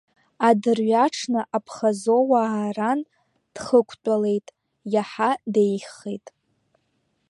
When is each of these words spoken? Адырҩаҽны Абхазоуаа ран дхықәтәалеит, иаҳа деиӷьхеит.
Адырҩаҽны 0.47 1.41
Абхазоуаа 1.57 2.67
ран 2.77 2.99
дхықәтәалеит, 3.53 4.47
иаҳа 4.93 5.29
деиӷьхеит. 5.53 6.25